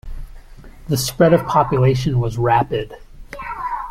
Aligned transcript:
The 0.87 0.97
spread 0.97 1.31
of 1.31 1.45
population 1.45 2.19
was 2.19 2.35
rapid. 2.35 2.95